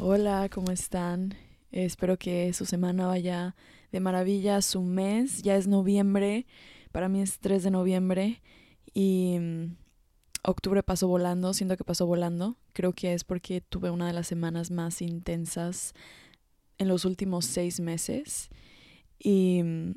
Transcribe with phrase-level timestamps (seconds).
[0.00, 1.34] Hola, ¿cómo están?
[1.72, 3.56] Espero que su semana vaya
[3.90, 6.46] de maravilla, su mes, ya es noviembre,
[6.92, 8.40] para mí es 3 de noviembre
[8.94, 9.76] y mm,
[10.44, 14.28] octubre pasó volando, siento que pasó volando, creo que es porque tuve una de las
[14.28, 15.94] semanas más intensas
[16.78, 18.50] en los últimos seis meses
[19.18, 19.94] y mm,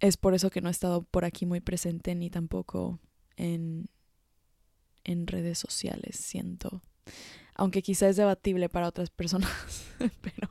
[0.00, 2.98] es por eso que no he estado por aquí muy presente ni tampoco
[3.36, 3.90] en,
[5.04, 6.82] en redes sociales, siento.
[7.60, 9.50] Aunque quizá es debatible para otras personas,
[10.22, 10.48] pero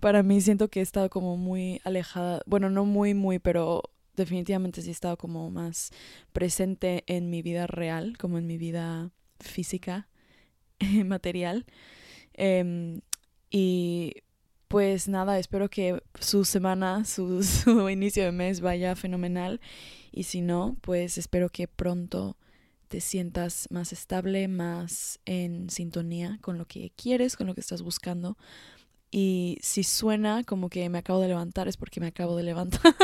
[0.00, 3.82] para mí siento que he estado como muy alejada, bueno, no muy, muy, pero
[4.16, 5.90] definitivamente sí he estado como más
[6.32, 10.08] presente en mi vida real, como en mi vida física,
[11.04, 11.66] material.
[12.32, 13.02] Em,
[13.50, 14.14] y
[14.68, 19.60] pues nada, espero que su semana, su, su, inicio de mes vaya fenomenal.
[20.10, 22.38] Y si no, pues espero que pronto
[22.88, 27.82] te sientas más estable, más en sintonía con lo que quieres, con lo que estás
[27.82, 28.36] buscando.
[29.10, 32.94] Y si suena como que me acabo de levantar, es porque me acabo de levantar.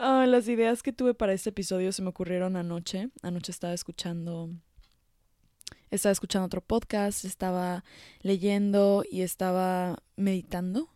[0.00, 3.10] oh, las ideas que tuve para este episodio se me ocurrieron anoche.
[3.22, 4.50] Anoche estaba escuchando
[5.90, 7.84] estaba escuchando otro podcast, estaba
[8.20, 10.90] leyendo y estaba meditando.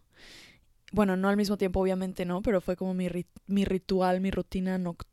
[0.93, 3.09] Bueno, no al mismo tiempo, obviamente no, pero fue como mi,
[3.47, 5.12] mi ritual, mi rutina nocturna.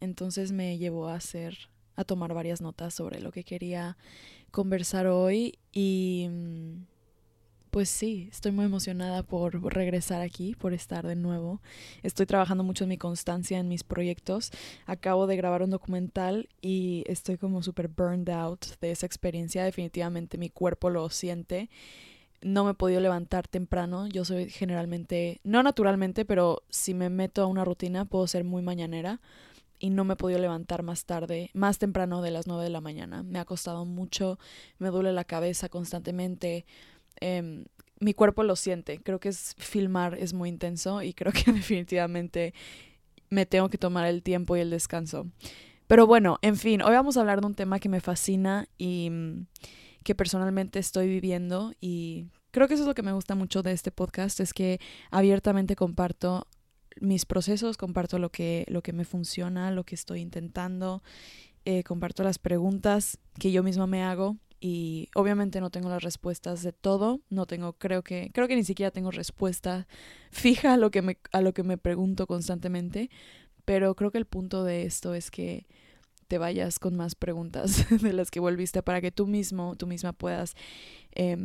[0.00, 3.96] Entonces me llevó a hacer, a tomar varias notas sobre lo que quería
[4.50, 6.84] conversar hoy y mm,
[7.70, 11.62] pues sí, estoy muy emocionada por regresar aquí, por estar de nuevo.
[12.02, 14.50] Estoy trabajando mucho en mi constancia, en mis proyectos.
[14.84, 19.64] Acabo de grabar un documental y estoy como súper burned out de esa experiencia.
[19.64, 21.70] Definitivamente mi cuerpo lo siente.
[22.42, 24.06] No me he podido levantar temprano.
[24.08, 28.62] Yo soy generalmente, no naturalmente, pero si me meto a una rutina puedo ser muy
[28.62, 29.20] mañanera
[29.78, 32.80] y no me he podido levantar más tarde, más temprano de las 9 de la
[32.80, 33.22] mañana.
[33.22, 34.38] Me ha costado mucho,
[34.78, 36.66] me duele la cabeza constantemente
[37.20, 37.64] Em,
[38.00, 38.98] mi cuerpo lo siente.
[38.98, 42.52] Creo que es filmar es muy intenso y creo que definitivamente
[43.30, 45.28] me tengo que tomar el tiempo y el descanso.
[45.86, 49.08] Pero bueno, en fin, hoy vamos a hablar de un tema que me fascina y
[49.10, 49.46] mm,
[50.02, 53.72] que personalmente estoy viviendo y creo que eso es lo que me gusta mucho de
[53.72, 54.80] este podcast, es que
[55.10, 56.46] abiertamente comparto
[57.00, 61.02] mis procesos, comparto lo que, lo que me funciona, lo que estoy intentando,
[61.64, 66.62] eh, comparto las preguntas que yo misma me hago y obviamente no tengo las respuestas
[66.62, 69.88] de todo, no tengo, creo que, creo que ni siquiera tengo respuesta
[70.30, 73.10] fija a lo que me, a lo que me pregunto constantemente,
[73.64, 75.66] pero creo que el punto de esto es que
[76.32, 80.14] te vayas con más preguntas de las que volviste para que tú mismo, tú misma
[80.14, 80.54] puedas,
[81.14, 81.36] eh,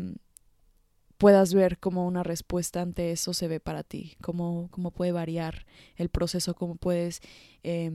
[1.17, 5.65] puedas ver cómo una respuesta ante eso se ve para ti, cómo, cómo puede variar
[5.97, 7.19] el proceso, cómo puedes
[7.63, 7.91] eh,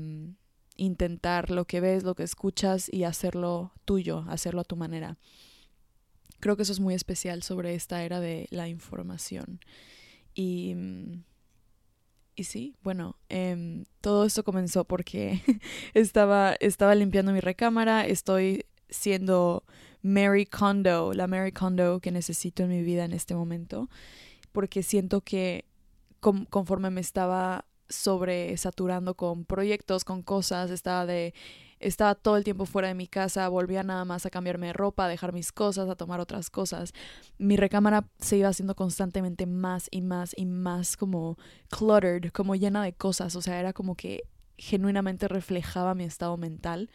[0.77, 5.17] intentar lo que ves, lo que escuchas y hacerlo tuyo, hacerlo a tu manera.
[6.41, 9.61] Creo que eso es muy especial sobre esta era de la información.
[10.35, 11.23] Y, mm,
[12.45, 15.41] sí, bueno, eh, todo esto comenzó porque
[15.95, 19.65] estaba, estaba limpiando mi recámara, estoy siendo
[20.03, 23.89] Mary Kondo, la Mary Kondo que necesito en mi vida en este momento,
[24.53, 25.65] porque siento que
[26.21, 31.35] conforme me estaba sobresaturando con proyectos, con cosas, estaba de
[31.83, 35.05] estaba todo el tiempo fuera de mi casa, volvía nada más a cambiarme de ropa,
[35.05, 36.93] a dejar mis cosas, a tomar otras cosas.
[37.39, 41.37] Mi recámara se iba haciendo constantemente más y más y más como
[41.71, 44.23] cluttered, como llena de cosas, o sea, era como que
[44.57, 46.91] genuinamente reflejaba mi estado mental.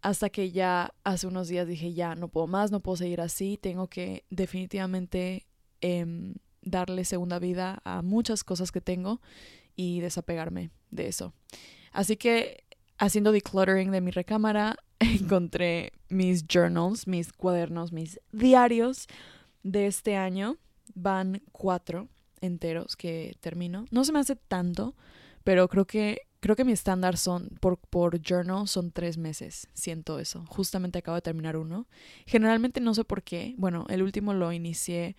[0.00, 3.56] Hasta que ya hace unos días dije, ya, no puedo más, no puedo seguir así,
[3.56, 5.46] tengo que definitivamente
[5.80, 9.20] eh, darle segunda vida a muchas cosas que tengo
[9.76, 11.34] y desapegarme de eso.
[11.92, 12.61] Así que
[13.02, 19.08] haciendo decluttering de mi recámara, encontré mis journals, mis cuadernos, mis diarios
[19.64, 20.56] de este año.
[20.94, 22.08] Van cuatro
[22.40, 23.86] enteros que termino.
[23.90, 24.94] No se me hace tanto,
[25.42, 29.68] pero creo que creo que mi estándar son por, por journal son tres meses.
[29.74, 30.44] Siento eso.
[30.48, 31.88] Justamente acabo de terminar uno.
[32.26, 33.54] Generalmente no sé por qué.
[33.58, 35.16] Bueno, el último lo inicié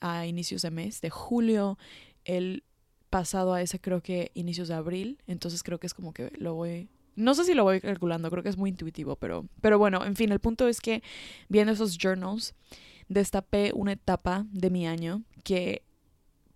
[0.00, 1.78] a inicios de mes, de julio.
[2.24, 2.64] El
[3.10, 6.54] pasado a ese creo que inicios de abril, entonces creo que es como que lo
[6.54, 10.04] voy no sé si lo voy calculando, creo que es muy intuitivo, pero pero bueno,
[10.04, 11.02] en fin, el punto es que
[11.48, 12.54] viendo esos journals
[13.08, 15.82] destapé una etapa de mi año que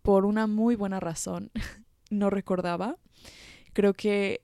[0.02, 1.50] por una muy buena razón
[2.10, 2.96] no recordaba.
[3.72, 4.42] Creo que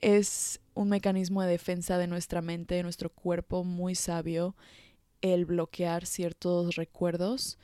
[0.00, 4.54] es un mecanismo de defensa de nuestra mente, de nuestro cuerpo muy sabio
[5.22, 7.58] el bloquear ciertos recuerdos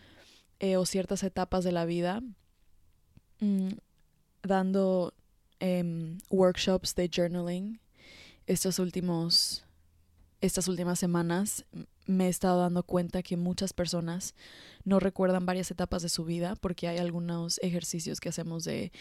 [0.59, 2.23] eh, o ciertas etapas de la vida
[3.43, 3.71] Mm,
[4.45, 5.13] dando
[5.59, 7.81] em, workshops de journaling
[8.47, 9.65] estos últimos,
[10.41, 11.65] estas últimas semanas.
[12.07, 14.35] me he estado dando cuenta que muchas personas
[14.85, 18.93] no recuerdan varias etapas de su vida porque hay algunos ejercicios que hacemos de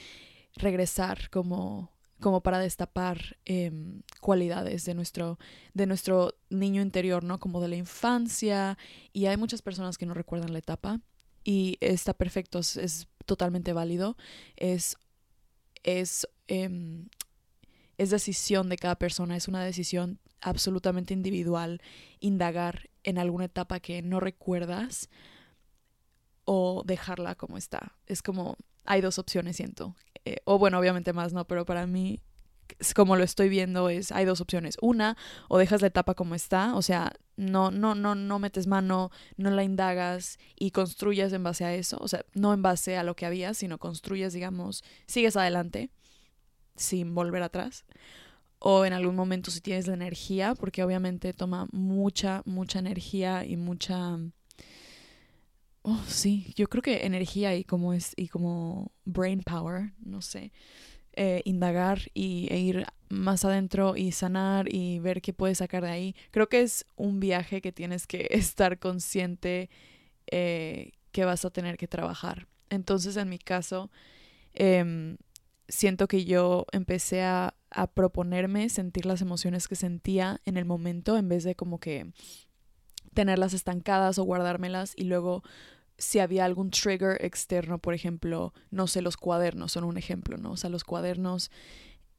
[0.55, 5.39] regresar como como para destapar em, cualidades de nuestro,
[5.73, 7.39] de nuestro niño interior, ¿no?
[7.39, 8.77] Como de la infancia.
[9.11, 11.01] Y hay muchas personas que no recuerdan la etapa.
[11.43, 12.61] Y está perfecto,
[13.25, 14.17] totalmente válido.
[14.55, 14.97] Es,
[15.83, 17.09] es, em,
[17.97, 21.81] es decisión de cada persona, es una decisión absolutamente individual
[22.19, 25.09] indagar en alguna etapa que no recuerdas
[26.45, 27.95] o dejarla como está.
[28.07, 29.95] Es como, hay dos opciones, siento.
[30.25, 31.45] Eh, o bueno, obviamente más, ¿no?
[31.45, 32.19] Pero para mí,
[32.95, 34.77] como lo estoy viendo, es, hay dos opciones.
[34.81, 35.17] Una,
[35.49, 39.51] o dejas la etapa como está, o sea, no, no, no, no metes mano, no
[39.51, 41.97] la indagas y construyes en base a eso.
[41.99, 45.89] O sea, no en base a lo que había, sino construyes, digamos, sigues adelante
[46.75, 47.85] sin volver atrás.
[48.59, 53.57] O en algún momento si tienes la energía, porque obviamente toma mucha, mucha energía y
[53.57, 54.19] mucha
[55.83, 60.51] Oh, sí, yo creo que energía y como es y como brain power, no sé,
[61.13, 65.89] eh, indagar y, e ir más adentro y sanar y ver qué puedes sacar de
[65.89, 66.15] ahí.
[66.31, 69.69] Creo que es un viaje que tienes que estar consciente
[70.27, 72.47] eh, que vas a tener que trabajar.
[72.69, 73.91] Entonces, en mi caso,
[74.53, 75.17] em,
[75.67, 81.17] siento que yo empecé a, a proponerme sentir las emociones que sentía en el momento
[81.17, 82.13] en vez de como que
[83.13, 85.43] tenerlas estancadas o guardármelas y luego
[86.01, 90.53] si había algún trigger externo, por ejemplo, no sé, los cuadernos son un ejemplo, ¿no?
[90.53, 91.51] O sea, los cuadernos,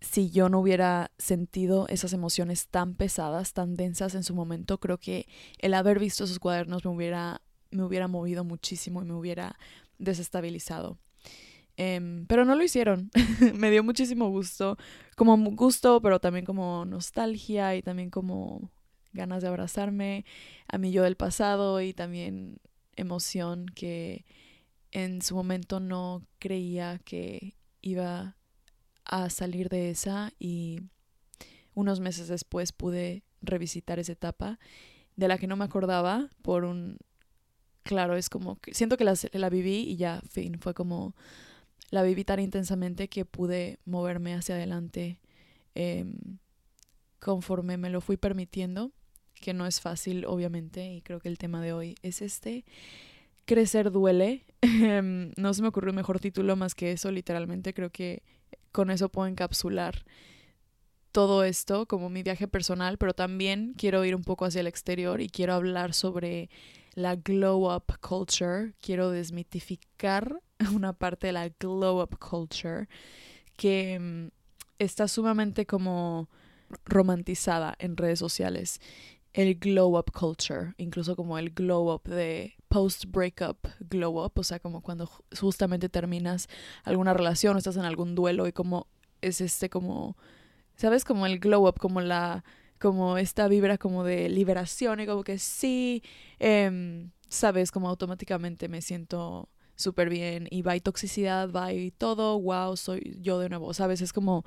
[0.01, 4.99] si yo no hubiera sentido esas emociones tan pesadas, tan densas en su momento, creo
[4.99, 5.27] que
[5.59, 7.43] el haber visto esos cuadernos me hubiera,
[7.73, 9.59] me hubiera movido muchísimo y me hubiera
[9.99, 10.99] desestabilizado.
[11.77, 13.11] Em, pero no lo hicieron.
[13.55, 14.79] me dio muchísimo gusto,
[15.17, 18.71] como gusto, pero también como nostalgia y también como
[19.13, 20.25] ganas de abrazarme
[20.69, 22.61] a mi yo del pasado y también
[22.97, 24.25] emoción que
[24.91, 28.37] en su momento no creía que iba
[29.05, 30.81] a salir de esa y
[31.75, 34.59] unos meses después pude revisitar esa etapa
[35.17, 36.99] de la que no me acordaba por un
[37.83, 41.15] claro es como siento que la, la viví y ya fin fue como
[41.91, 45.19] la viví tan intensamente que pude moverme hacia adelante
[45.75, 46.39] em,
[47.19, 48.93] conforme me lo fui permitiendo
[49.43, 52.65] que no es fácil, obviamente, y creo que el tema de hoy es este.
[53.45, 54.47] Crecer duele.
[55.37, 57.75] No se me ocurrió un mejor título más que eso, literalmente.
[57.75, 58.23] Creo que
[58.71, 60.05] con eso puedo encapsular
[61.13, 65.21] todo esto como mi viaje personal, pero también quiero ir un poco hacia el exterior
[65.21, 66.49] y quiero hablar sobre
[66.95, 68.73] la glow up culture.
[68.81, 70.41] Quiero desmitificar
[70.75, 72.89] una parte de la glow up culture
[73.57, 74.31] que em,
[74.79, 76.29] está sumamente como
[76.85, 78.81] romantizada en redes sociales
[79.33, 84.43] el glow up culture, incluso como el glow up de post breakup glow up, o
[84.45, 85.09] sea, como cuando
[85.39, 86.49] justamente terminas
[86.85, 88.89] alguna relación o estás en algún duelo y como
[89.21, 90.17] es este como,
[90.77, 91.05] ¿sabes?
[91.05, 92.45] Como el glow up, como la,
[92.79, 96.03] como esta vibra como de liberación y como que sí,
[96.39, 97.71] em, ¿sabes?
[97.71, 103.19] Como automáticamente me siento súper bien y va y toxicidad, va y todo, wow, soy
[103.21, 104.01] yo de nuevo, ¿sabes?
[104.01, 104.45] Es como,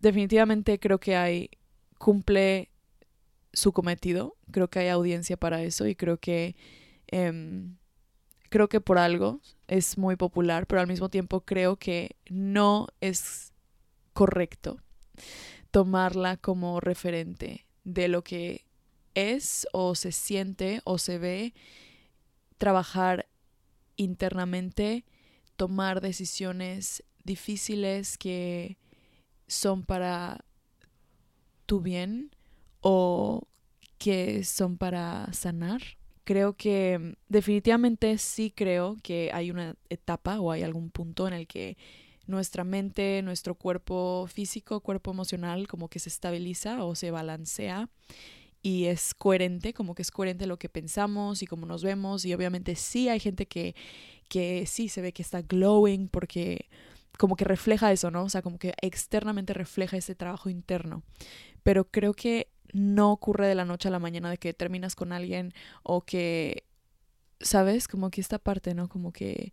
[0.00, 1.50] definitivamente creo que hay,
[1.98, 2.71] cumple
[3.52, 4.36] su cometido.
[4.50, 6.56] Creo que hay audiencia para eso y creo que
[7.08, 7.76] em,
[8.48, 13.52] creo que por algo es muy popular, pero al mismo tiempo creo que no es
[14.12, 14.78] correcto
[15.70, 18.66] tomarla como referente de lo que
[19.14, 21.54] es o se siente o se ve,
[22.58, 23.26] trabajar
[23.96, 25.04] internamente,
[25.56, 28.76] tomar decisiones difíciles que
[29.46, 30.44] son para
[31.66, 32.30] tu bien
[32.82, 33.42] o
[33.98, 35.80] que son para sanar.
[36.24, 41.46] Creo que definitivamente sí creo que hay una etapa o hay algún punto en el
[41.46, 41.76] que
[42.26, 47.88] nuestra mente, nuestro cuerpo físico, cuerpo emocional como que se estabiliza o se balancea
[48.62, 52.32] y es coherente, como que es coherente lo que pensamos y cómo nos vemos y
[52.34, 53.74] obviamente sí hay gente que,
[54.28, 56.68] que sí se ve que está glowing porque
[57.18, 58.24] como que refleja eso, ¿no?
[58.24, 61.02] O sea, como que externamente refleja ese trabajo interno.
[61.62, 65.12] Pero creo que no ocurre de la noche a la mañana de que terminas con
[65.12, 65.52] alguien
[65.82, 66.64] o que,
[67.40, 67.86] ¿sabes?
[67.88, 68.88] Como que esta parte, ¿no?
[68.88, 69.52] Como que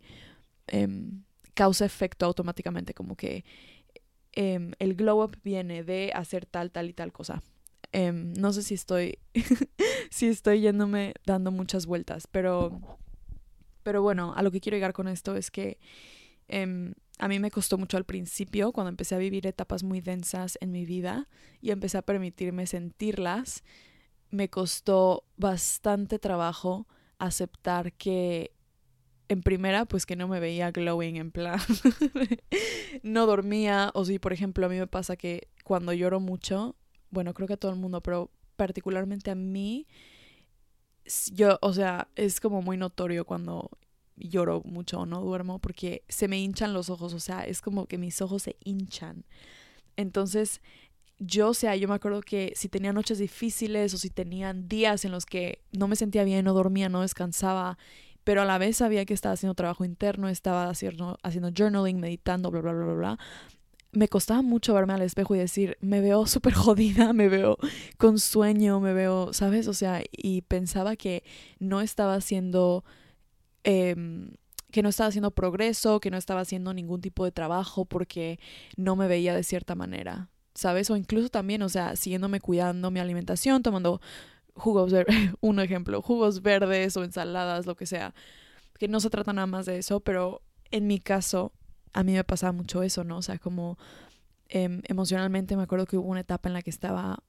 [0.66, 1.22] em,
[1.54, 3.44] causa efecto automáticamente, como que
[4.32, 7.42] em, el glow up viene de hacer tal, tal y tal cosa.
[7.92, 9.18] Em, no sé si estoy,
[10.10, 12.80] si estoy yéndome dando muchas vueltas, pero,
[13.82, 15.78] pero bueno, a lo que quiero llegar con esto es que
[17.20, 20.72] a mí me costó mucho al principio, cuando empecé a vivir etapas muy densas en
[20.72, 21.28] mi vida
[21.60, 23.62] y empecé a permitirme sentirlas,
[24.30, 26.86] me costó bastante trabajo
[27.18, 28.52] aceptar que
[29.28, 31.60] en primera, pues que no me veía glowing en plan.
[33.02, 36.74] no dormía, o si por ejemplo a mí me pasa que cuando lloro mucho,
[37.10, 39.86] bueno, creo que a todo el mundo, pero particularmente a mí,
[41.32, 43.70] yo, o sea, es como muy notorio cuando
[44.20, 47.98] lloro mucho no duermo porque se me hinchan los ojos, o sea, es como que
[47.98, 49.24] mis ojos se hinchan.
[49.96, 50.60] Entonces,
[51.18, 55.04] yo, o sea, yo me acuerdo que si tenía noches difíciles o si tenían días
[55.04, 57.78] en los que no me sentía bien, no dormía, no descansaba,
[58.24, 62.50] pero a la vez sabía que estaba haciendo trabajo interno, estaba haciendo, haciendo journaling, meditando,
[62.50, 63.18] bla, bla, bla, bla, bla,
[63.92, 67.58] me costaba mucho verme al espejo y decir, me veo súper jodida, me veo
[67.98, 69.68] con sueño, me veo, ¿sabes?
[69.68, 71.24] O sea, y pensaba que
[71.58, 72.84] no estaba haciendo,
[73.64, 74.32] em,
[74.70, 78.38] que no estaba haciendo progreso, que no estaba haciendo ningún tipo de trabajo porque
[78.76, 80.90] no me veía de cierta manera, ¿sabes?
[80.90, 84.00] O incluso también, o sea, siguiéndome cuidando mi alimentación, tomando
[84.54, 84.92] jugos,
[85.40, 88.14] un ejemplo, jugos verdes o ensaladas, lo que sea,
[88.78, 91.52] que no se trata nada más de eso, pero en mi caso
[91.92, 93.18] a mí me pasaba mucho eso, ¿no?
[93.18, 93.78] O sea, como
[94.48, 97.22] em, emocionalmente me acuerdo que hubo una etapa en la que estaba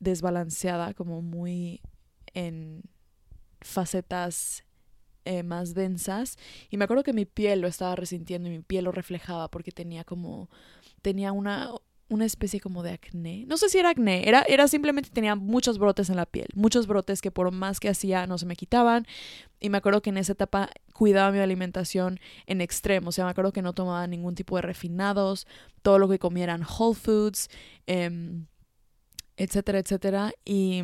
[0.00, 1.80] desbalanceada, como muy
[2.32, 2.82] en
[3.60, 4.63] facetas
[5.24, 6.36] eh, más densas.
[6.70, 9.72] Y me acuerdo que mi piel lo estaba resintiendo y mi piel lo reflejaba porque
[9.72, 10.48] tenía como,
[11.02, 11.70] tenía una,
[12.08, 13.44] una especie como de acné.
[13.46, 16.86] No sé si era acné, era, era simplemente tenía muchos brotes en la piel, muchos
[16.86, 19.06] brotes que por más que hacía no se me quitaban.
[19.60, 23.30] Y me acuerdo que en esa etapa cuidaba mi alimentación en extremo, o sea, me
[23.30, 25.46] acuerdo que no tomaba ningún tipo de refinados,
[25.82, 27.48] todo lo que comía eran whole foods,
[27.86, 28.46] em,
[29.36, 30.32] etcétera, etcétera.
[30.44, 30.82] Y,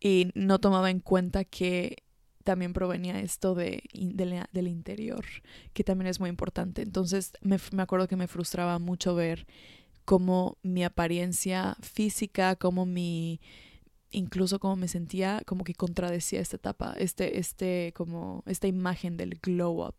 [0.00, 2.01] y no tomaba en cuenta que
[2.42, 5.24] también provenía esto de, del interior,
[5.72, 6.82] que también es muy importante.
[6.82, 9.46] Entonces me, me, acuerdo que me frustraba mucho ver
[10.04, 13.40] cómo mi apariencia física, cómo mi
[14.12, 19.38] incluso cómo me sentía, como que contradecía esta etapa, este, este, como esta imagen del
[19.42, 19.96] glow up.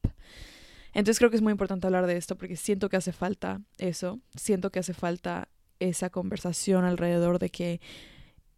[0.94, 4.20] Entonces creo que es muy importante hablar de esto porque siento que hace falta eso,
[4.36, 7.82] siento que hace falta esa conversación alrededor de que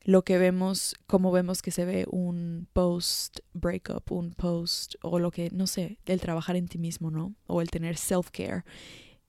[0.05, 5.31] lo que vemos, como vemos que se ve un post breakup, un post o lo
[5.31, 7.33] que, no sé, el trabajar en ti mismo, ¿no?
[7.47, 8.63] O el tener self-care.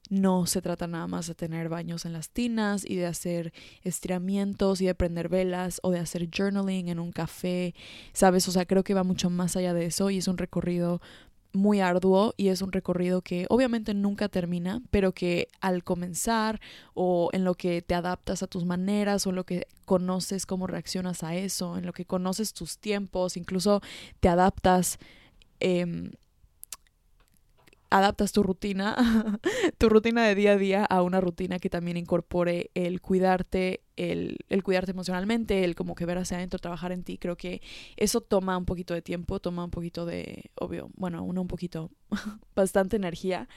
[0.09, 4.79] No se trata nada más de tener baños en las tinas y de hacer estiramientos
[4.79, 7.73] y de prender velas o de hacer journaling en un café,
[8.13, 8.47] ¿sabes?
[8.47, 11.01] O sea, creo que va mucho más allá de eso y es un recorrido
[11.57, 16.61] muy arduo y es un recorrido que obviamente nunca termina, pero que al comenzar
[16.93, 20.67] o en lo que te adaptas a tus maneras o en lo que conoces cómo
[20.67, 23.81] reaccionas a eso, en lo que conoces tus tiempos, incluso
[24.19, 24.99] te adaptas
[25.59, 26.11] eh,
[27.89, 28.95] adaptas tu rutina,
[29.77, 34.37] tu rutina de día a día a una rutina que también incorpore el cuidarte, el,
[34.49, 37.17] el, cuidarte emocionalmente, el como que ver hacia adentro, trabajar en ti.
[37.17, 37.61] Creo que
[37.95, 41.91] eso toma un poquito de tiempo, toma un poquito de, obvio, bueno, uno un poquito,
[42.55, 43.47] bastante energía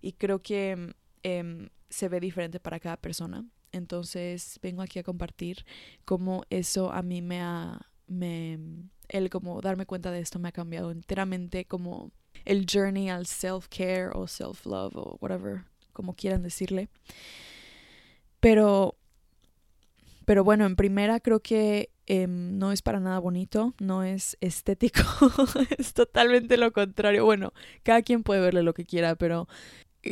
[0.00, 3.44] y creo que eh, se ve diferente para cada persona.
[3.72, 5.64] Entonces vengo aquí a compartir
[6.04, 8.58] cómo eso a mí me ha, me,
[9.08, 12.12] el como darme cuenta de esto me ha cambiado enteramente como
[12.44, 16.88] el journey al self-care o self-love o whatever, como quieran decirle.
[18.40, 18.96] Pero,
[20.24, 25.02] pero bueno, en primera creo que em, no es para nada bonito, no es estético,
[25.78, 27.24] es totalmente lo contrario.
[27.24, 27.52] Bueno,
[27.82, 29.48] cada quien puede verle lo que quiera, pero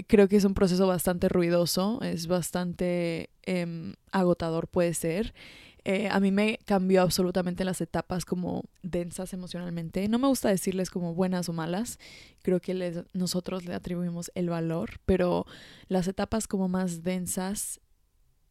[0.06, 5.34] creo que es un proceso bastante ruidoso, es bastante em, agotador puede ser.
[5.84, 10.08] Eh, a mí me cambió absolutamente las etapas como densas emocionalmente.
[10.08, 11.98] No me gusta decirles como buenas o malas,
[12.42, 15.46] creo que nosotros le atribuimos el valor, pero
[15.88, 17.80] las etapas como más densas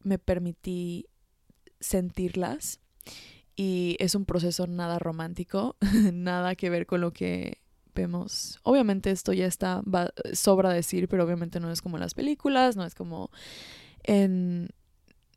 [0.02, 1.06] me permití
[1.80, 2.80] sentirlas
[3.56, 5.76] y es un proceso nada romántico,
[6.12, 7.58] nada que ver con lo que
[7.96, 8.60] vemos.
[8.62, 9.82] Obviamente esto ya está,
[10.32, 13.30] sobra decir, pero obviamente no es como en las películas, no es como
[14.04, 14.68] en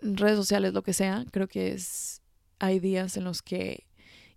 [0.01, 2.21] redes sociales, lo que sea, creo que es,
[2.59, 3.87] hay días en los que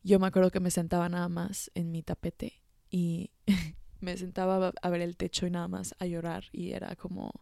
[0.03, 3.31] yo me acuerdo que me sentaba nada más en mi tapete y
[4.01, 7.33] me sentaba a ver el techo y nada más a llorar y era como,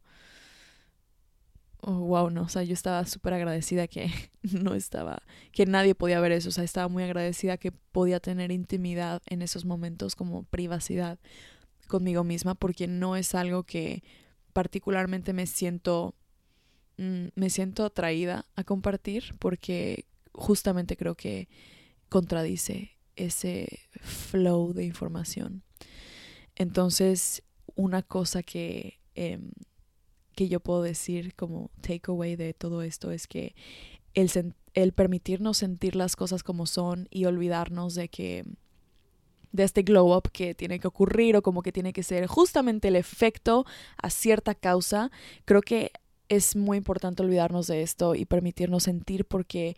[1.80, 4.10] oh, wow, no, o sea, yo estaba súper agradecida que
[4.42, 5.22] no estaba,
[5.52, 9.42] que nadie podía ver eso, o sea, estaba muy agradecida que podía tener intimidad en
[9.42, 11.18] esos momentos como privacidad
[11.86, 14.02] conmigo misma porque no es algo que
[14.52, 16.14] particularmente me siento
[16.98, 21.48] Mm, me siento atraída a compartir porque justamente creo que
[22.08, 25.62] contradice ese flow de información.
[26.56, 27.44] Entonces,
[27.76, 29.52] una cosa que, em,
[30.34, 33.54] que yo puedo decir como takeaway de todo esto es que
[34.14, 34.30] el,
[34.74, 38.44] el permitirnos sentir las cosas como son y olvidarnos de que
[39.52, 42.88] de este glow up que tiene que ocurrir o como que tiene que ser justamente
[42.88, 43.64] el efecto
[43.96, 45.10] a cierta causa.
[45.44, 45.92] Creo que
[46.28, 49.76] es muy importante olvidarnos de esto y permitirnos sentir porque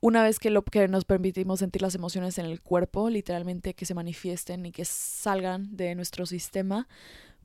[0.00, 3.86] una vez que, lo, que nos permitimos sentir las emociones en el cuerpo, literalmente que
[3.86, 6.88] se manifiesten y que salgan de nuestro sistema,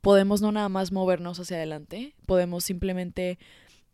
[0.02, 3.38] podemos no nada más movernos hacia adelante, podemos simplemente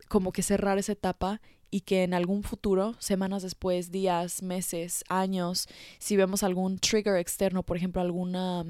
[0.09, 1.41] como que cerrar esa etapa
[1.71, 7.63] y que en algún futuro, semanas después, días, meses, años, si vemos algún trigger externo,
[7.63, 8.65] por ejemplo, alguna,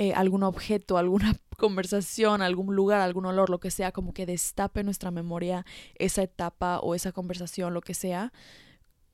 [0.00, 4.82] eh, algún objeto, alguna conversación, algún lugar, algún olor, lo que sea, como que destape
[4.82, 8.32] nuestra memoria esa etapa o esa conversación, lo que sea,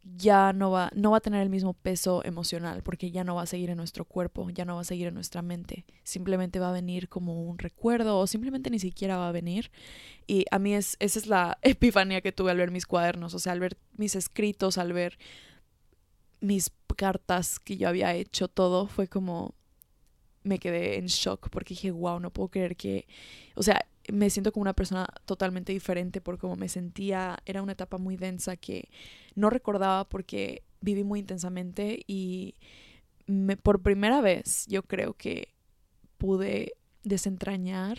[0.04, 3.42] ya no va, no va a tener el mismo peso emocional porque ya no va
[3.42, 5.84] a seguir en nuestro cuerpo, ya no va a seguir en nuestra mente.
[6.04, 9.72] Simplemente va a venir como un recuerdo o simplemente ni siquiera va a venir.
[10.28, 13.40] Y a mí es, esa es la epifanía que tuve al ver mis cuadernos, o
[13.40, 15.18] sea, al ver mis escritos, al ver
[16.38, 19.55] mis cartas que yo había hecho, todo fue como
[20.46, 23.06] me quedé en shock porque dije, wow, no puedo creer que,
[23.54, 27.38] o sea, me siento como una persona totalmente diferente por cómo me sentía.
[27.44, 28.88] Era una etapa muy densa que
[29.34, 32.54] no recordaba porque viví muy intensamente y
[33.26, 35.52] me, por primera vez yo creo que
[36.18, 37.98] pude desentrañar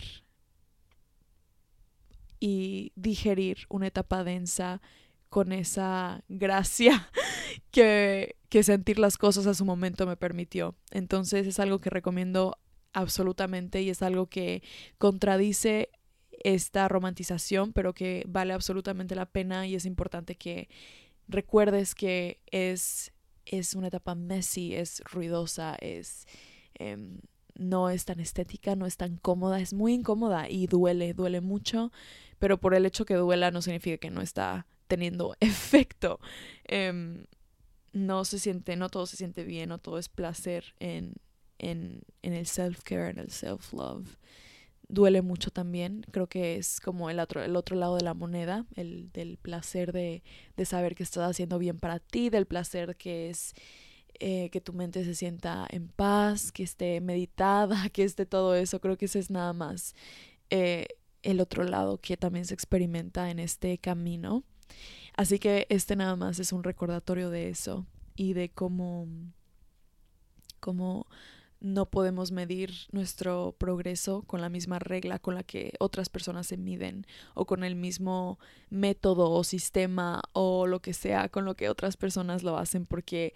[2.40, 4.80] y digerir una etapa densa
[5.28, 7.10] con esa gracia
[7.70, 10.74] que, que sentir las cosas a su momento me permitió.
[10.90, 12.58] Entonces es algo que recomiendo
[12.92, 14.62] absolutamente y es algo que
[14.98, 15.90] contradice
[16.30, 20.68] esta romantización, pero que vale absolutamente la pena y es importante que
[21.26, 23.12] recuerdes que es,
[23.44, 26.26] es una etapa messy, es ruidosa, es...
[26.74, 27.20] Em,
[27.58, 31.90] no es tan estética, no es tan cómoda, es muy incómoda y duele, duele mucho,
[32.38, 36.20] pero por el hecho que duela no significa que no está teniendo efecto.
[36.64, 37.24] Em,
[37.92, 41.14] no se siente, no todo se siente bien, no todo es placer en,
[41.58, 44.18] en, en el self-care, en el self-love
[44.88, 46.04] duele mucho también.
[46.10, 49.92] Creo que es como el otro, el otro lado de la moneda, el del placer
[49.92, 50.22] de,
[50.56, 53.54] de saber que estás haciendo bien para ti, del placer que es
[54.20, 58.80] eh, que tu mente se sienta en paz, que esté meditada, que esté todo eso.
[58.80, 59.94] Creo que ese es nada más
[60.50, 60.86] eh,
[61.22, 64.44] el otro lado que también se experimenta en este camino.
[65.16, 69.08] Así que este nada más es un recordatorio de eso y de cómo,
[70.60, 71.06] cómo
[71.60, 76.56] no podemos medir nuestro progreso con la misma regla con la que otras personas se
[76.56, 78.38] miden o con el mismo
[78.70, 83.34] método o sistema o lo que sea con lo que otras personas lo hacen porque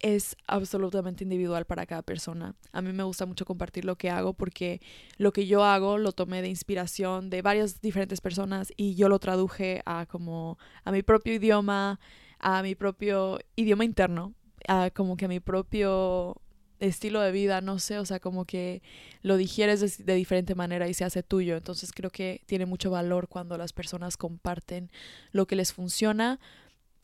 [0.00, 2.54] es absolutamente individual para cada persona.
[2.72, 4.80] A mí me gusta mucho compartir lo que hago porque
[5.16, 9.18] lo que yo hago lo tomé de inspiración de varias diferentes personas y yo lo
[9.18, 11.98] traduje a como a mi propio idioma,
[12.38, 14.34] a mi propio idioma interno,
[14.68, 16.40] a como que a mi propio
[16.80, 18.82] estilo de vida, no sé, o sea, como que
[19.22, 21.56] lo digieres de, diferente manera y se hace tuyo.
[21.56, 24.90] Entonces creo que tiene mucho valor cuando las personas comparten
[25.32, 26.38] lo que les funciona,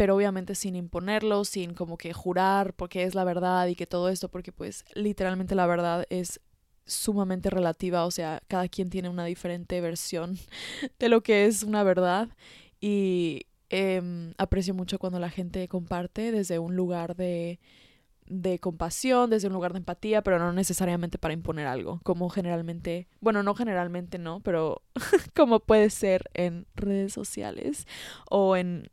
[0.03, 4.09] pero obviamente sin imponerlo, sin como que jurar porque es la verdad y que todo
[4.09, 6.41] esto, porque pues literalmente la verdad es
[6.87, 10.37] sumamente relativa, o sea, cada quien tiene una diferente versión
[10.99, 12.31] de lo que es una verdad.
[12.81, 17.61] Y em, aprecio mucho cuando la gente comparte desde un lugar de
[18.27, 23.07] de compasión, desde un lugar de empatía, pero no necesariamente para imponer algo, como generalmente,
[23.21, 24.83] bueno, no generalmente no, pero
[25.37, 27.87] como puede ser en redes sociales
[28.29, 28.91] o en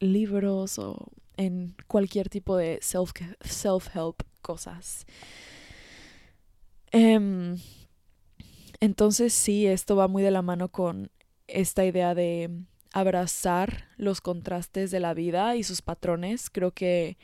[0.00, 5.06] libros o en cualquier tipo de self, self-help cosas.
[6.92, 7.56] Em,
[8.80, 11.10] entonces sí, esto va muy de la mano con
[11.46, 12.50] esta idea de
[12.92, 16.50] abrazar los contrastes de la vida y sus patrones.
[16.50, 17.16] Creo que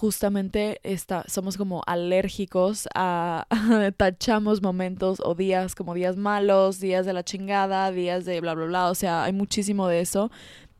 [0.00, 3.46] justamente está, somos como alérgicos a,
[3.98, 8.64] tachamos momentos o días como días malos, días de la chingada, días de bla, bla,
[8.64, 10.30] bla, o sea, hay muchísimo de eso,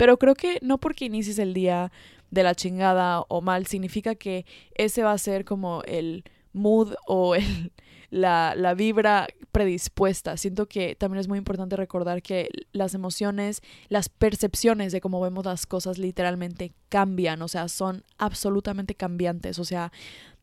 [0.01, 1.93] pero creo que no porque inicies el día
[2.31, 7.35] de la chingada o mal significa que ese va a ser como el mood o
[7.35, 7.71] el,
[8.09, 10.39] la, la vibra predispuesta.
[10.39, 13.61] Siento que también es muy importante recordar que las emociones,
[13.91, 19.59] las percepciones de cómo vemos las cosas literalmente cambian, o sea, son absolutamente cambiantes.
[19.59, 19.93] O sea,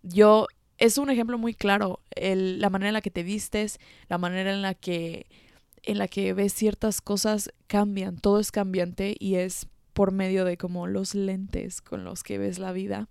[0.04, 0.46] yo,
[0.78, 4.54] es un ejemplo muy claro, el, la manera en la que te vistes, la manera
[4.54, 5.26] en la que
[5.88, 10.58] en la que ves ciertas cosas cambian, todo es cambiante y es por medio de
[10.58, 13.08] como los lentes con los que ves la vida.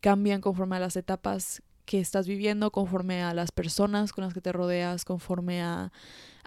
[0.00, 4.40] Cambian conforme a las etapas que estás viviendo, conforme a las personas con las que
[4.40, 5.92] te rodeas, conforme a,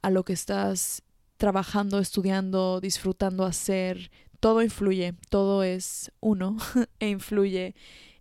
[0.01, 1.03] a lo que estás
[1.37, 6.57] trabajando, estudiando, disfrutando hacer, todo influye, todo es uno
[6.99, 7.75] e influye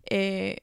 [0.09, 0.55] eh,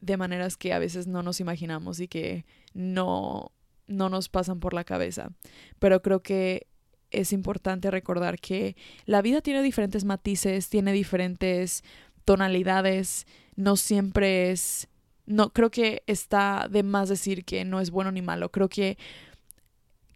[0.00, 3.50] de maneras que a veces no nos imaginamos y que no,
[3.90, 5.30] no nos pasan por la cabeza.
[5.78, 6.66] Pero creo que
[7.10, 11.82] es importante recordar que la vida tiene diferentes matices, tiene diferentes
[12.24, 13.26] tonalidades,
[13.56, 14.88] no siempre es
[15.26, 18.50] no creo que está de más decir que no es bueno ni malo.
[18.50, 18.98] Creo que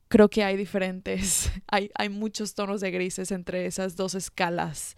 [0.09, 4.97] creo que hay diferentes, hay, hay muchos tonos de grises entre esas dos escalas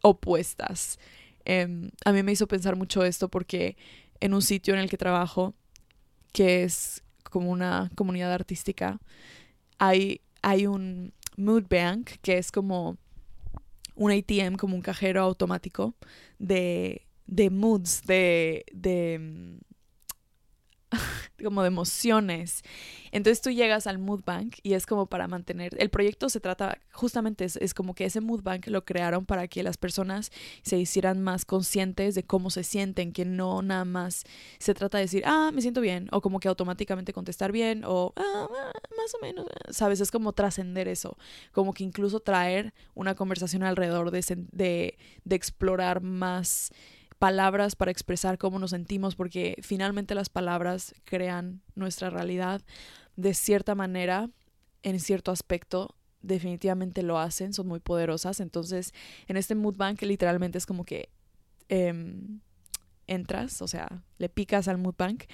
[0.00, 0.98] opuestas.
[1.44, 3.76] Em, a mí me hizo pensar mucho esto porque
[4.20, 5.54] en un sitio en el que trabajo,
[6.32, 7.01] que es
[7.32, 9.00] como una comunidad artística,
[9.78, 12.98] hay, hay un mood bank, que es como
[13.96, 15.94] un ATM, como un cajero automático
[16.38, 19.71] de, de moods, de, de mm,
[21.42, 22.62] como de emociones.
[23.10, 26.78] Entonces tú llegas al mood bank y es como para mantener, el proyecto se trata,
[26.92, 30.30] justamente es, como que ese mood bank lo crearon para que las personas
[30.62, 34.24] se hicieran más conscientes de cómo se sienten, que no nada más
[34.58, 38.14] se trata de decir, ah, me siento bien, o como que automáticamente contestar bien, o
[38.16, 41.18] ah, ah más o menos, sabes, es como trascender eso,
[41.52, 46.72] como que incluso traer una conversación alrededor de, de, de explorar más
[47.22, 52.62] palabras para expresar cómo nos sentimos, porque finalmente las palabras crean nuestra realidad
[53.14, 54.28] de cierta manera,
[54.82, 58.40] en cierto aspecto, definitivamente lo hacen, son muy poderosas.
[58.40, 58.92] Entonces,
[59.28, 61.10] en este mood bank literalmente es como que
[61.68, 62.40] em,
[63.06, 65.26] entras, o sea, le picas al mood bank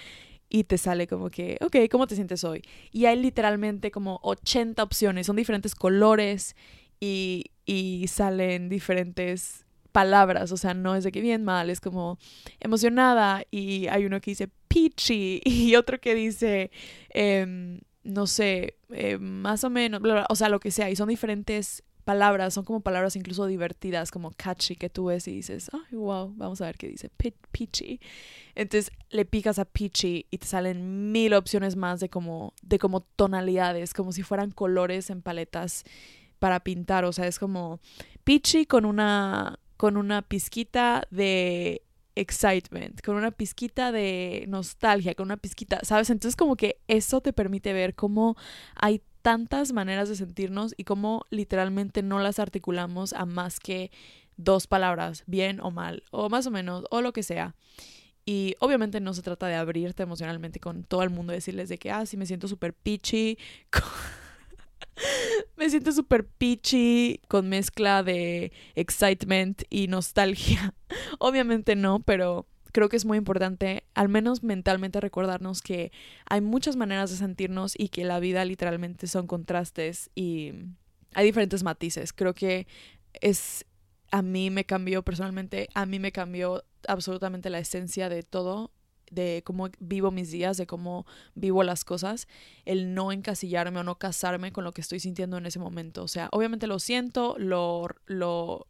[0.47, 2.61] y te sale como que, ok, ¿cómo te sientes hoy?
[2.91, 6.55] Y hay literalmente como 80 opciones, son diferentes colores
[6.99, 12.17] y, y salen diferentes palabras, o sea, no es de que bien mal, es como
[12.59, 16.71] emocionada y hay uno que dice peachy y otro que dice,
[17.09, 21.83] em, no sé, eh, más o menos, o sea, lo que sea, y son diferentes
[22.09, 26.33] palabras, son como palabras incluso divertidas, como catchy, que tú ves y dices, ay, wow,
[26.35, 27.11] vamos a ver qué dice,
[27.51, 27.99] peachy.
[28.55, 33.01] Entonces le picas a peachy y te salen mil opciones más de como, de como
[33.01, 35.83] tonalidades, como si fueran colores en paletas
[36.39, 37.79] para pintar, o sea, es como
[38.23, 45.37] peachy con una con una pizquita de excitement, con una pizquita de nostalgia, con una
[45.37, 46.09] pizquita, ¿sabes?
[46.09, 48.35] Entonces como que eso te permite ver cómo
[48.75, 53.89] hay tantas maneras de sentirnos y cómo literalmente no las articulamos a más que
[54.35, 57.55] dos palabras, bien o mal, o más o menos, o lo que sea.
[58.25, 61.89] Y obviamente no se trata de abrirte emocionalmente con todo el mundo, decirles de que,
[61.89, 63.37] ah, sí, me siento súper pitchy.
[65.57, 70.73] Me siento súper peachy con mezcla de excitement y nostalgia.
[71.19, 75.91] Obviamente no, pero creo que es muy importante, al menos mentalmente, recordarnos que
[76.25, 80.53] hay muchas maneras de sentirnos y que la vida literalmente son contrastes y
[81.13, 82.13] hay diferentes matices.
[82.13, 82.67] Creo que
[83.13, 83.65] es,
[84.11, 88.71] a mí me cambió personalmente, a mí me cambió absolutamente la esencia de todo
[89.11, 92.27] de cómo vivo mis días, de cómo vivo las cosas,
[92.65, 96.03] el no encasillarme o no casarme con lo que estoy sintiendo en ese momento.
[96.03, 98.67] O sea, obviamente lo siento, lo, lo,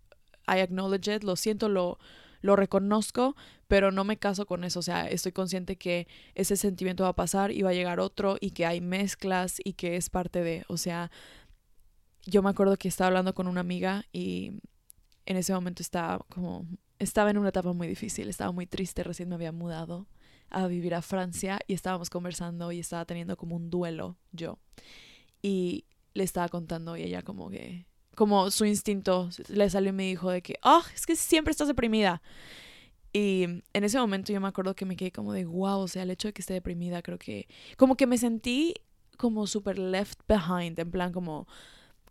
[0.48, 2.00] I acknowledge it, lo siento, lo,
[2.42, 3.36] lo reconozco,
[3.68, 4.80] pero no me caso con eso.
[4.80, 8.38] O sea, estoy consciente que ese sentimiento va a pasar y va a llegar otro
[8.40, 11.12] y que hay mezclas y que es parte de, o sea,
[12.26, 14.54] yo me acuerdo que estaba hablando con una amiga y
[15.26, 16.66] en ese momento estaba como,
[16.98, 20.08] estaba en una etapa muy difícil, estaba muy triste, recién me había mudado
[20.50, 24.60] a vivir a Francia y estábamos conversando y estaba teniendo como un duelo yo.
[25.42, 27.86] Y le estaba contando y ella como que,
[28.16, 31.68] como su instinto le salió y me dijo de que, oh, es que siempre estás
[31.68, 32.22] deprimida.
[33.12, 36.04] Y en ese momento yo me acuerdo que me quedé como de, wow, o sea,
[36.04, 38.74] el hecho de que esté deprimida, creo que, como que me sentí
[39.18, 41.48] como súper left behind, en plan como,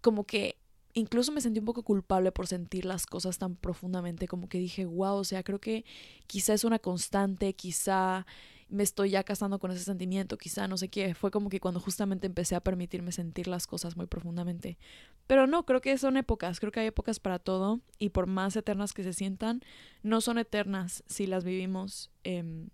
[0.01, 0.57] como que
[0.95, 4.85] incluso me sentí un poco culpable por sentir las cosas tan profundamente, como que dije,
[4.87, 5.85] wow, o sea, creo que
[6.27, 8.27] quizá es una constante, quizá
[8.69, 11.81] me estoy ya casando con ese sentimiento, quizá no sé qué, fue como que cuando
[11.81, 14.79] justamente empecé a permitirme sentir las cosas muy profundamente.
[15.27, 18.57] Pero no, creo que son épocas, creo que hay épocas para todo y por más
[18.57, 19.63] eternas que se sientan,
[20.03, 22.69] no son eternas si las vivimos, em,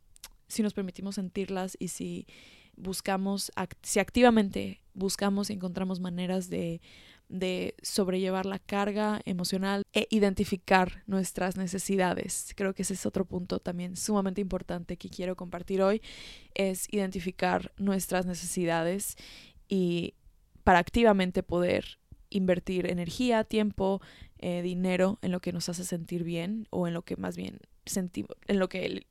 [0.48, 2.26] si nos permitimos sentirlas y si
[2.76, 6.80] buscamos, si activamente buscamos y encontramos maneras de
[7.28, 12.52] de sobrellevar la carga emocional e identificar nuestras necesidades.
[12.56, 16.02] Creo que ese es otro punto también sumamente importante que quiero compartir hoy,
[16.54, 19.16] es identificar nuestras necesidades
[19.68, 20.14] y
[20.62, 21.98] para activamente poder
[22.30, 24.00] invertir energía, tiempo,
[24.38, 27.58] eh, dinero en lo que nos hace sentir bien o en lo que más bien
[27.86, 29.06] sentimos, en lo que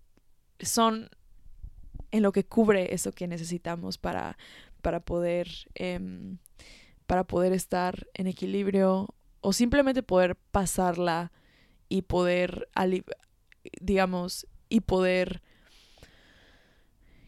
[0.60, 1.10] son,
[2.12, 4.38] en lo que cubre eso que necesitamos para,
[4.82, 5.48] para poder...
[5.76, 6.38] Em,
[7.06, 11.32] para poder estar en equilibrio o simplemente poder pasarla
[11.90, 12.70] y poder,
[13.82, 15.42] digamos, y poder,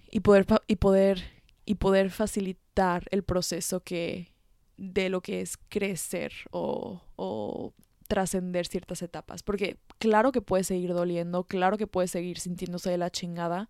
[0.09, 1.23] y poder, y poder,
[1.65, 4.31] y poder facilitar el proceso que,
[4.77, 7.73] de lo que es crecer o, o
[8.07, 9.43] trascender ciertas etapas.
[9.43, 13.69] Porque claro que puede seguir doliendo, claro que puede seguir sintiéndose de la chingada,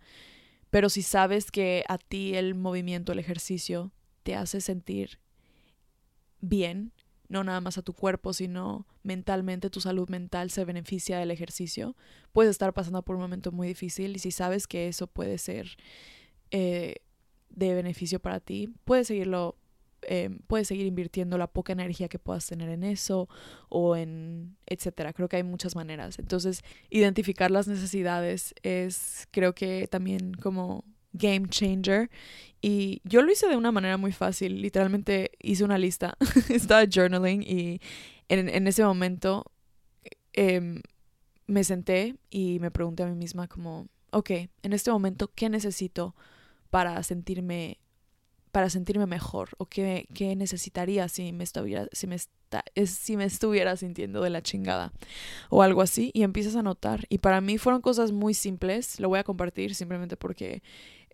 [0.69, 3.91] pero si sabes que a ti el movimiento, el ejercicio,
[4.23, 5.19] te hace sentir
[6.49, 6.91] bien,
[7.27, 11.95] no nada más a tu cuerpo, sino mentalmente, tu salud mental se beneficia del ejercicio,
[12.33, 15.77] puedes estar pasando por un momento muy difícil y si sabes que eso puede ser
[16.51, 16.97] eh,
[17.49, 19.57] de beneficio para ti, puedes seguirlo
[20.07, 23.27] Em, puedes seguir invirtiendo la poca energía que puedas tener en eso
[23.69, 25.13] o en etcétera.
[25.13, 26.19] Creo que hay muchas maneras.
[26.19, 30.83] Entonces, identificar las necesidades es creo que también como
[31.17, 32.09] game changer.
[32.61, 34.61] Y yo lo hice de una manera muy fácil.
[34.61, 36.17] Literalmente hice una lista,
[36.49, 37.81] estaba journaling y
[38.29, 39.45] en, en ese momento
[40.33, 40.81] em,
[41.47, 44.31] me senté y me pregunté a mí misma como, ok,
[44.63, 46.15] en este momento, ¿qué necesito
[46.69, 47.79] para sentirme
[48.55, 52.17] para sentirme mejor o qué, qué necesitaría si me, estuviera, si, me
[52.85, 54.93] si me estuviera sintiendo de la chingada
[55.49, 56.09] o algo así.
[56.13, 57.05] Y empiezas a notar.
[57.09, 60.63] Y para mí fueron cosas muy simples, lo voy a compartir simplemente porque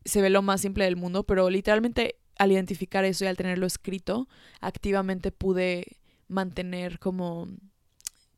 [0.06, 3.68] se ve lo más simple del mundo, pero literalmente al identificar eso y al tenerlo
[3.68, 4.28] escrito,
[4.62, 7.48] activamente pude mantener como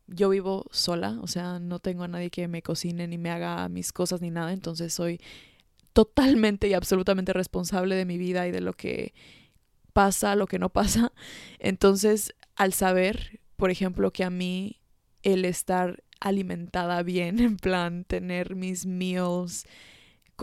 [0.07, 3.69] yo vivo sola, o sea, no tengo a nadie que me cocine ni me haga
[3.69, 5.21] mis cosas ni nada, entonces soy
[5.93, 9.13] totalmente y absolutamente responsable de mi vida y de lo que
[9.93, 11.13] pasa, lo que no pasa.
[11.59, 14.81] Entonces, al saber, por ejemplo, que a mí
[15.21, 19.65] el estar alimentada bien, en plan, tener mis meals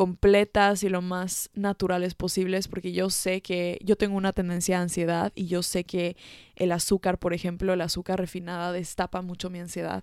[0.01, 4.81] completas y lo más naturales posibles porque yo sé que yo tengo una tendencia a
[4.81, 6.17] ansiedad y yo sé que
[6.57, 10.03] el azúcar, por ejemplo, el azúcar refinada destapa mucho mi ansiedad.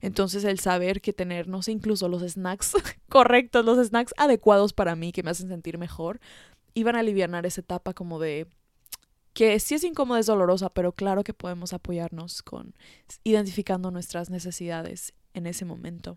[0.00, 2.74] Entonces el saber que tener, no sé, incluso los snacks
[3.08, 6.20] correctos, los snacks adecuados para mí que me hacen sentir mejor,
[6.74, 8.46] iban a aliviar esa etapa como de
[9.32, 12.76] que sí es incómoda, es dolorosa, pero claro que podemos apoyarnos con
[13.24, 16.16] identificando nuestras necesidades en ese momento,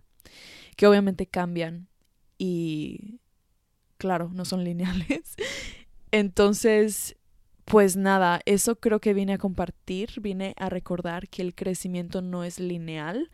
[0.77, 1.87] que obviamente cambian
[2.37, 3.19] y
[3.97, 5.35] claro, no son lineales.
[6.11, 7.15] Entonces,
[7.65, 12.43] pues nada, eso creo que viene a compartir, viene a recordar que el crecimiento no
[12.43, 13.31] es lineal,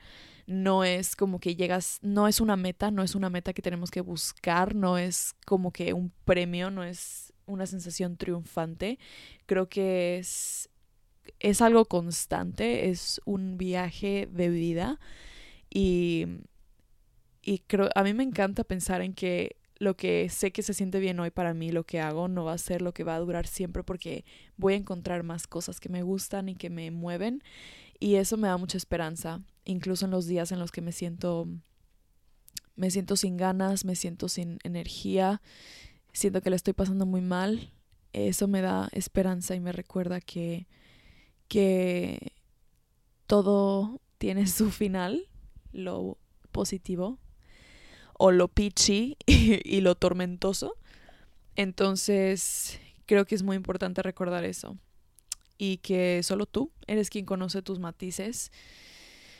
[0.47, 3.91] no es como que llegas, no es una meta, no es una meta que tenemos
[3.91, 8.99] que buscar, no es como que un premio, no es una sensación triunfante.
[9.45, 10.69] Creo que es,
[11.39, 14.99] es algo constante, es un viaje de vida
[15.69, 16.25] y
[17.41, 20.99] y creo, a mí me encanta pensar en que lo que sé que se siente
[20.99, 23.19] bien hoy para mí, lo que hago, no va a ser lo que va a
[23.19, 24.25] durar siempre porque
[24.55, 27.43] voy a encontrar más cosas que me gustan y que me mueven.
[27.99, 31.47] Y eso me da mucha esperanza, incluso en los días en los que me siento,
[32.75, 35.41] me siento sin ganas, me siento sin energía,
[36.13, 37.73] siento que le estoy pasando muy mal.
[38.13, 40.67] Eso me da esperanza y me recuerda que,
[41.47, 42.33] que
[43.25, 45.27] todo tiene su final,
[45.71, 46.19] lo
[46.51, 47.17] positivo
[48.23, 50.77] o lo pitchy y, lo tormentoso.
[51.55, 54.77] Entonces, creo que es muy importante recordar eso.
[55.57, 58.51] Y que solo tú eres quien conoce tus matices.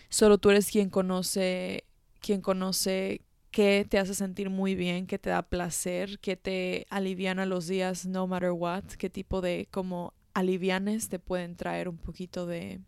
[0.09, 1.85] Solo tú eres quien conoce,
[2.21, 7.45] quien conoce qué te hace sentir muy bien, qué te da placer, qué te aliviana
[7.45, 12.47] los días no matter what, qué tipo de como alivianes te pueden traer un poquito
[12.47, 12.79] de,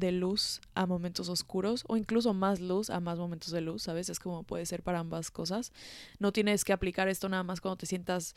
[0.00, 4.08] de luz a momentos oscuros o incluso más luz a más momentos de luz, ¿sabes?
[4.08, 5.72] Es como puede ser para ambas cosas.
[6.18, 8.34] No tienes que aplicar esto nada más cuando te sientas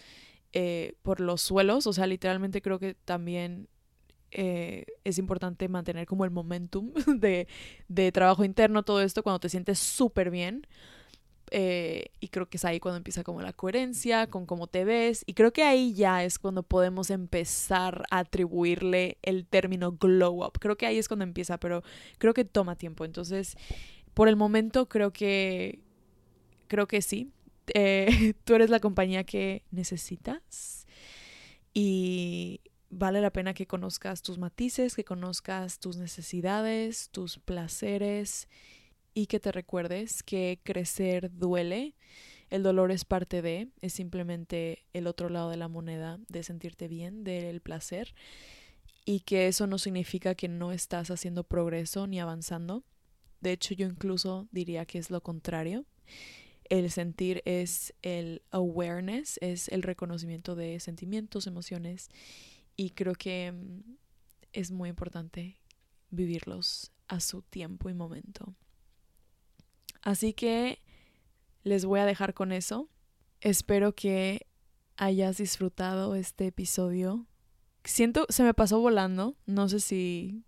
[0.51, 3.67] eh, por los suelos, o sea, literalmente creo que también
[4.29, 7.47] eh, es importante mantener como el momentum de,
[7.87, 10.67] de trabajo interno, todo esto, cuando te sientes súper bien
[11.55, 15.23] eh, y creo que es ahí cuando empieza como la coherencia con cómo te ves.
[15.27, 20.53] Y creo que ahí ya es cuando podemos empezar a atribuirle el término glow up.
[20.59, 21.83] Creo que ahí es cuando empieza, pero
[22.17, 23.05] creo que toma tiempo.
[23.05, 23.55] Entonces,
[24.15, 25.79] por el momento creo que,
[26.67, 27.29] creo que sí.
[27.75, 30.87] Eh, tú eres la compañía que necesitas.
[31.71, 38.47] Y vale la pena que conozcas tus matices, que conozcas tus necesidades, tus placeres
[39.13, 41.95] y que te recuerdes que crecer duele.
[42.49, 46.87] El dolor es parte de, es simplemente el otro lado de la moneda de sentirte
[46.87, 48.13] bien, del placer,
[49.05, 52.83] y que eso no significa que no estás haciendo progreso ni avanzando.
[53.41, 55.85] De hecho, yo incluso diría que es lo contrario.
[56.69, 62.09] El sentir es el awareness, es el reconocimiento de sentimientos, emociones,
[62.75, 63.97] y creo que mm,
[64.53, 65.57] es muy importante
[66.09, 68.55] vivirlos a su tiempo y momento.
[70.03, 70.79] Así que
[71.63, 72.89] les voy a dejar con eso.
[73.41, 74.47] Espero que
[74.97, 77.25] hayas disfrutado este episodio.
[77.85, 79.35] Siento, se me pasó volando.
[79.45, 80.43] No sé si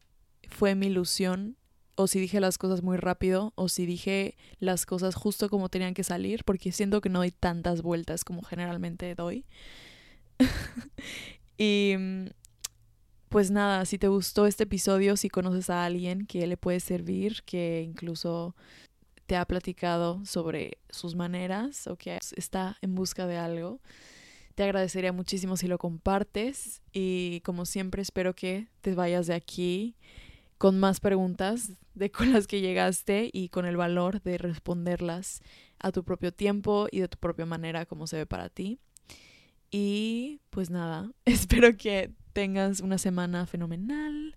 [0.49, 1.57] fue mi ilusión
[1.95, 5.93] o si dije las cosas muy rápido o si dije las cosas justo como tenían
[5.93, 9.45] que salir, porque siento que no doy tantas vueltas como generalmente doy.
[11.57, 11.93] y
[13.29, 17.43] pues nada, si te gustó este episodio, si conoces a alguien que le puede servir,
[17.43, 18.55] que incluso
[19.25, 23.79] te ha platicado sobre sus maneras o que está en busca de algo,
[24.55, 29.95] te agradecería muchísimo si lo compartes y como siempre espero que te vayas de aquí
[30.57, 35.41] con más preguntas de con las que llegaste y con el valor de responderlas
[35.79, 38.79] a tu propio tiempo y de tu propia manera como se ve para ti.
[39.71, 44.35] Y pues nada, espero que tengas una semana fenomenal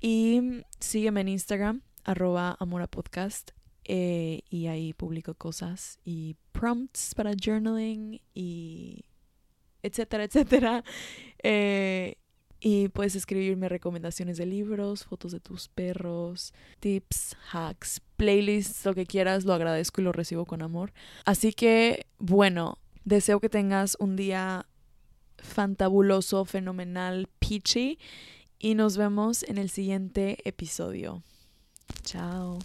[0.00, 3.52] y sígueme en Instagram, arroba amorapodcast
[3.84, 9.04] eh, y ahí publico cosas y prompts para journaling y
[9.82, 10.84] etcétera, etcétera.
[11.42, 12.16] Eh,
[12.64, 19.04] y puedes escribirme recomendaciones de libros, fotos de tus perros, tips, hacks, playlists, lo que
[19.04, 20.92] quieras, lo agradezco y lo recibo con amor.
[21.24, 24.66] Así que, bueno, deseo que tengas un día
[25.38, 27.98] fantabuloso, fenomenal, peachy
[28.60, 31.24] y nos vemos en el siguiente episodio.
[32.04, 32.60] Chao.